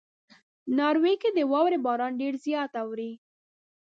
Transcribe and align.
ناروې 0.77 1.13
کې 1.21 1.29
د 1.37 1.39
واورې 1.51 1.77
باران 1.85 2.11
ډېر 2.21 2.33
زیات 2.45 2.71
اوري. 2.83 3.11